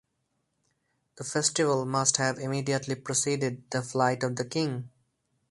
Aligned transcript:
The 1.17 1.23
festival 1.23 1.85
must 1.85 2.17
have 2.17 2.39
immediately 2.39 2.95
preceded 2.95 3.69
the 3.69 3.83
Flight 3.83 4.23
of 4.23 4.35
the 4.35 4.45
King. 4.45 4.89